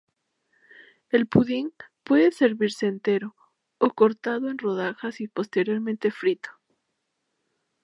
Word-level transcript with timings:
El 1.11 1.27
'pudding' 1.27 1.75
puede 2.03 2.31
servirse 2.31 2.87
entero, 2.87 3.35
o 3.77 3.91
cortado 3.91 4.49
en 4.49 4.57
rodajas 4.57 5.21
y 5.21 5.27
posteriormente 5.27 6.09
frito. 6.09 6.49